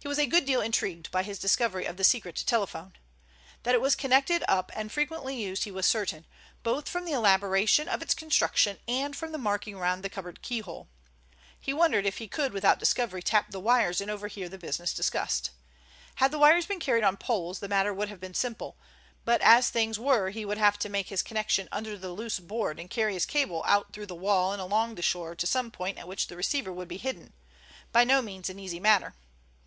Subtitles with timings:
[0.00, 2.92] He was a good deal intrigued by his discovery of the secret telephone.
[3.62, 6.26] That it was connected up and frequently used he was certain,
[6.62, 10.88] both from the elaboration of its construction and from the marking round the cupboard keyhole.
[11.58, 15.52] He wondered if he could without discovery tap the wires and overhear the business discussed.
[16.16, 18.76] Had the wires been carried on poles the matter would have been simple,
[19.24, 22.78] but as things were he would have to make his connection under the loose board
[22.78, 25.96] and carry his cable out through the wall and along the shore to some point
[25.96, 29.14] at which the receiver would be hidden—by no means an easy matter.